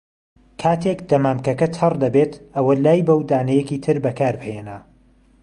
[0.61, 4.77] کاتێک دەمامکەکە تەڕ دەبێت، ئەوە لایببە و دانەیەکی تر بەکاربهێنە.